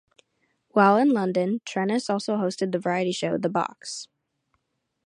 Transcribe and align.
While 0.69 0.97
in 0.97 1.09
London, 1.11 1.61
Trenyce 1.63 2.09
also 2.09 2.35
hosted 2.37 2.71
the 2.71 2.79
variety 2.79 3.11
show 3.11 3.37
"The 3.37 3.49
Box". 3.49 4.07